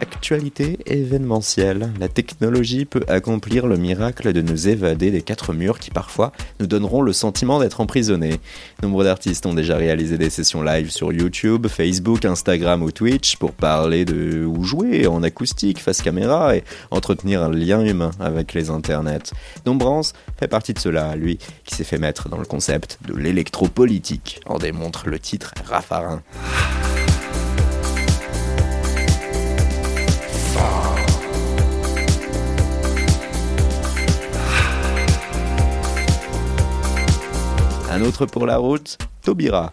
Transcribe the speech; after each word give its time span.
Actualité 0.00 0.78
événementielle. 0.84 1.90
La 1.98 2.08
technologie 2.08 2.84
peut 2.84 3.04
accomplir 3.08 3.66
le 3.66 3.78
miracle 3.78 4.34
de 4.34 4.42
nous 4.42 4.68
évader 4.68 5.10
des 5.10 5.22
quatre 5.22 5.54
murs 5.54 5.78
qui 5.78 5.90
parfois 5.90 6.32
nous 6.60 6.66
donneront 6.66 7.00
le 7.00 7.14
sentiment 7.14 7.60
d'être 7.60 7.80
emprisonnés. 7.80 8.38
Nombre 8.82 9.04
d'artistes 9.04 9.46
ont 9.46 9.54
déjà 9.54 9.78
réalisé 9.78 10.18
des 10.18 10.28
sessions 10.28 10.60
live 10.60 10.90
sur 10.90 11.14
YouTube, 11.14 11.66
Facebook, 11.68 12.26
Instagram 12.26 12.82
ou 12.82 12.90
Twitch 12.90 13.36
pour 13.36 13.52
parler 13.52 14.04
de 14.04 14.44
ou 14.44 14.64
jouer 14.64 15.06
en 15.06 15.22
acoustique 15.22 15.80
face 15.80 16.02
caméra 16.02 16.54
et 16.54 16.64
entretenir 16.90 17.42
un 17.42 17.50
lien 17.50 17.82
humain 17.82 18.10
avec 18.20 18.52
les 18.52 18.68
internets. 18.68 19.32
Dombrance 19.64 20.12
fait 20.38 20.48
partie 20.48 20.74
de 20.74 20.78
cela, 20.78 21.16
lui 21.16 21.38
qui 21.64 21.74
s'est 21.74 21.84
fait 21.84 21.96
mettre 21.96 22.28
dans 22.28 22.36
le 22.36 22.44
concept 22.44 22.98
de 23.06 23.14
l'électropolitique, 23.14 24.40
en 24.44 24.58
démontre 24.58 25.08
le 25.08 25.18
titre 25.18 25.54
Raffarin. 25.64 26.22
Un 37.98 38.02
autre 38.02 38.26
pour 38.26 38.46
la 38.46 38.58
route, 38.58 38.96
Taubira. 39.24 39.72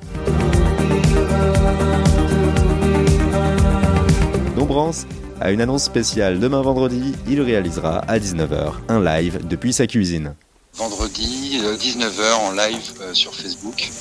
Dombrance 4.55 5.05
a 5.39 5.51
une 5.51 5.61
annonce 5.61 5.83
spéciale. 5.83 6.39
Demain 6.39 6.63
vendredi, 6.63 7.13
il 7.27 7.39
réalisera 7.39 7.99
à 7.99 8.17
19h 8.17 8.73
un 8.89 9.03
live 9.03 9.45
depuis 9.45 9.73
sa 9.73 9.85
cuisine. 9.85 10.33
Vendredi, 10.73 11.59
19h 11.61 12.19
euh, 12.19 12.33
en 12.33 12.51
live 12.53 12.93
euh, 13.01 13.13
sur 13.13 13.35
Facebook. 13.35 13.91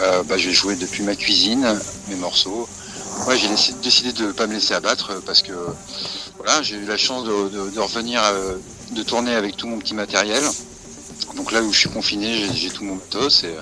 Euh, 0.00 0.22
bah, 0.22 0.38
je 0.38 0.46
vais 0.46 0.54
jouer 0.54 0.76
depuis 0.76 1.02
ma 1.02 1.14
cuisine, 1.14 1.68
mes 2.08 2.16
morceaux. 2.16 2.66
J'ai 3.36 3.74
décidé 3.82 4.14
de 4.14 4.28
ne 4.28 4.32
pas 4.32 4.46
me 4.46 4.54
laisser 4.54 4.72
abattre 4.72 5.20
parce 5.26 5.42
que 5.42 5.52
voilà, 6.38 6.62
j'ai 6.62 6.76
eu 6.76 6.86
la 6.86 6.96
chance 6.96 7.24
de, 7.24 7.78
revenir, 7.78 8.22
de 8.92 9.02
tourner 9.02 9.34
avec 9.34 9.58
tout 9.58 9.66
mon 9.66 9.78
petit 9.78 9.94
matériel. 9.94 10.42
Donc 11.36 11.52
là 11.52 11.62
où 11.62 11.72
je 11.72 11.78
suis 11.78 11.90
confiné, 11.90 12.46
j'ai 12.54 12.70
tout 12.70 12.84
mon 12.84 12.94
matos 12.94 13.44
et, 13.44 13.54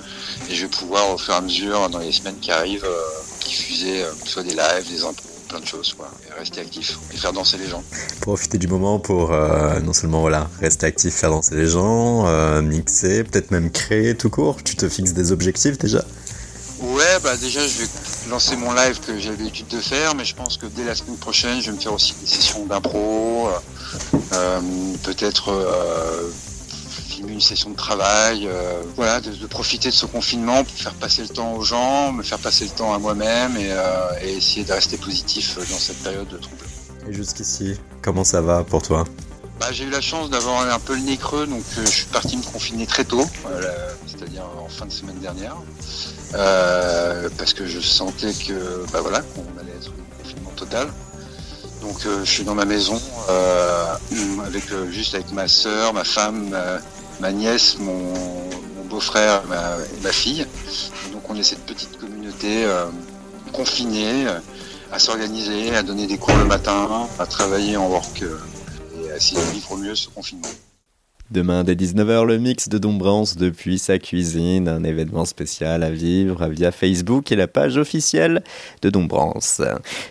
je 0.53 0.61
vais 0.61 0.67
pouvoir 0.67 1.13
au 1.13 1.17
fur 1.17 1.33
et 1.33 1.37
à 1.37 1.41
mesure 1.41 1.89
dans 1.89 1.99
les 1.99 2.11
semaines 2.11 2.37
qui 2.41 2.51
arrivent 2.51 2.85
euh, 2.85 3.01
diffuser 3.45 4.03
euh, 4.03 4.11
soit 4.23 4.43
des 4.43 4.51
lives, 4.51 4.89
des 4.89 5.03
impôts, 5.03 5.23
plein 5.49 5.59
de 5.59 5.65
choses 5.65 5.93
quoi, 5.93 6.09
et 6.27 6.39
rester 6.39 6.61
actif 6.61 6.97
et 7.13 7.17
faire 7.17 7.33
danser 7.33 7.57
les 7.57 7.67
gens. 7.67 7.83
Profiter 8.21 8.57
du 8.57 8.67
moment 8.67 8.99
pour 8.99 9.33
euh, 9.33 9.79
non 9.81 9.93
seulement 9.93 10.21
voilà 10.21 10.49
rester 10.61 10.85
actif, 10.85 11.13
faire 11.13 11.31
danser 11.31 11.55
les 11.55 11.67
gens, 11.67 12.23
mixer, 12.61 13.23
peut-être 13.23 13.51
même 13.51 13.69
créer 13.71 14.15
tout 14.15 14.29
court. 14.29 14.63
Tu 14.63 14.75
te 14.75 14.87
fixes 14.87 15.13
des 15.13 15.31
objectifs 15.31 15.77
déjà? 15.77 16.03
Ouais, 16.79 17.19
bah 17.23 17.35
déjà 17.37 17.65
je 17.65 17.83
vais 17.83 17.89
lancer 18.29 18.55
mon 18.55 18.73
live 18.73 18.99
que 18.99 19.17
j'ai 19.17 19.29
l'habitude 19.29 19.67
de 19.67 19.79
faire, 19.79 20.15
mais 20.15 20.25
je 20.25 20.35
pense 20.35 20.57
que 20.57 20.65
dès 20.65 20.83
la 20.83 20.95
semaine 20.95 21.17
prochaine, 21.17 21.61
je 21.61 21.71
vais 21.71 21.77
me 21.77 21.81
faire 21.81 21.93
aussi 21.93 22.13
des 22.21 22.27
sessions 22.27 22.65
d'impro, 22.65 23.49
peut-être 25.03 25.53
une 27.19 27.41
session 27.41 27.69
de 27.71 27.75
travail, 27.75 28.47
euh, 28.47 28.81
voilà, 28.95 29.21
de, 29.21 29.47
profiter 29.47 29.89
de 29.89 29.93
ce 29.93 30.05
confinement 30.05 30.63
pour 30.63 30.73
faire 30.73 30.93
passer 30.93 31.21
le 31.21 31.29
temps 31.29 31.53
aux 31.53 31.63
gens, 31.63 32.11
me 32.11 32.23
faire 32.23 32.39
passer 32.39 32.65
le 32.65 32.71
temps 32.71 32.93
à 32.93 32.99
moi-même 32.99 33.55
et, 33.57 33.71
euh, 33.71 34.19
essayer 34.21 34.63
de 34.63 34.73
rester 34.73 34.97
positif 34.97 35.57
dans 35.57 35.77
cette 35.77 36.01
période 36.03 36.27
de 36.27 36.37
trouble. 36.37 36.65
Et 37.07 37.13
jusqu'ici, 37.13 37.79
comment 38.01 38.23
ça 38.23 38.41
va 38.41 38.63
pour 38.63 38.81
toi? 38.81 39.03
Bah, 39.59 39.67
J'ai 39.71 39.85
eu 39.85 39.89
la 39.89 40.01
chance 40.01 40.29
d'avoir 40.29 40.61
un 40.61 40.79
peu 40.79 40.95
le 40.95 41.01
nez 41.01 41.17
creux, 41.17 41.47
donc 41.47 41.63
euh, 41.77 41.85
je 41.85 41.91
suis 41.91 42.05
parti 42.05 42.37
me 42.37 42.43
confiner 42.43 42.85
très 42.85 43.05
tôt, 43.05 43.25
c'est-à-dire 44.07 44.43
en 44.59 44.69
fin 44.69 44.85
de 44.85 44.91
semaine 44.91 45.19
dernière, 45.19 45.55
parce 46.31 47.53
que 47.53 47.65
je 47.65 47.79
sentais 47.79 48.33
que 48.33 48.85
bah, 48.91 49.01
voilà, 49.01 49.21
qu'on 49.21 49.59
allait 49.59 49.71
être 49.77 49.91
en 49.91 50.23
confinement 50.23 50.51
total. 50.55 50.89
Donc 51.85 51.99
je 52.03 52.29
suis 52.29 52.43
dans 52.43 52.55
ma 52.55 52.65
maison 52.65 52.99
avec 54.45 54.63
juste 54.89 55.13
avec 55.15 55.31
ma 55.31 55.47
soeur, 55.47 55.93
ma 55.93 56.03
femme, 56.03 56.55
ma 57.19 57.31
nièce, 57.31 57.77
mon, 57.79 58.13
beau-frère 58.85 59.43
et 59.93 60.01
ma 60.01 60.11
fille. 60.11 60.45
donc 61.11 61.29
on 61.29 61.35
est 61.35 61.43
cette 61.43 61.65
petite 61.65 61.97
communauté 61.97 62.63
euh, 62.65 62.85
confinée 63.51 64.27
euh, 64.27 64.39
à 64.91 64.99
s'organiser, 64.99 65.75
à 65.75 65.83
donner 65.83 66.07
des 66.07 66.17
cours 66.17 66.37
le 66.37 66.45
matin, 66.45 67.07
à 67.19 67.25
travailler 67.25 67.77
en 67.77 67.87
work 67.87 68.21
euh, 68.21 68.37
et 69.03 69.11
à 69.11 69.17
essayer 69.17 69.41
de 69.41 69.51
vivre 69.51 69.71
au 69.71 69.77
mieux 69.77 69.95
ce 69.95 70.09
confinement. 70.09 70.47
Demain 71.31 71.63
dès 71.63 71.73
19h, 71.73 72.25
le 72.25 72.37
mix 72.37 72.69
de 72.69 72.77
Dombrance 72.77 73.35
depuis 73.35 73.79
sa 73.79 73.97
cuisine, 73.97 74.67
un 74.67 74.83
événement 74.83 75.25
spécial 75.25 75.81
à 75.81 75.89
vivre 75.89 76.47
via 76.49 76.71
Facebook 76.71 77.31
et 77.31 77.35
la 77.35 77.47
page 77.47 77.77
officielle 77.77 78.43
de 78.83 78.91
Dombrance. 78.91 79.59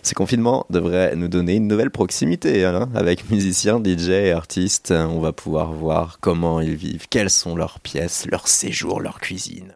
Ce 0.03 0.13
confinement 0.13 0.65
devrait 0.69 1.15
nous 1.15 1.29
donner 1.29 1.55
une 1.55 1.67
nouvelle 1.67 1.89
proximité 1.89 2.65
hein, 2.65 2.89
avec 2.93 3.29
musiciens, 3.31 3.81
DJ 3.81 4.09
et 4.09 4.31
artistes. 4.33 4.91
On 4.91 5.21
va 5.21 5.31
pouvoir 5.31 5.71
voir 5.71 6.17
comment 6.19 6.59
ils 6.59 6.75
vivent, 6.75 7.07
quelles 7.09 7.29
sont 7.29 7.55
leurs 7.55 7.79
pièces, 7.79 8.25
leur 8.29 8.49
séjour, 8.49 8.99
leur 8.99 9.21
cuisine. 9.21 9.71